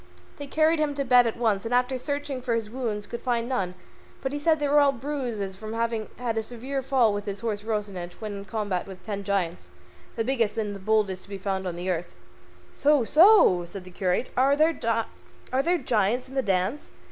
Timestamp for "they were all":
4.59-4.91